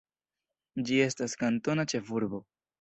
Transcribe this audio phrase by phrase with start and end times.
[0.87, 2.45] Ĝi estas kantona ĉefurbo.